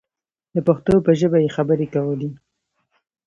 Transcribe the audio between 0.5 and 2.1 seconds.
د پښتو په ژبه یې خبرې